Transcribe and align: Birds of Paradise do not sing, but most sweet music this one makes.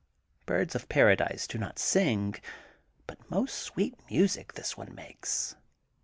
Birds 0.47 0.73
of 0.73 0.89
Paradise 0.89 1.45
do 1.45 1.59
not 1.59 1.77
sing, 1.77 2.33
but 3.05 3.19
most 3.29 3.53
sweet 3.59 3.93
music 4.09 4.53
this 4.53 4.75
one 4.75 4.95
makes. 4.95 5.55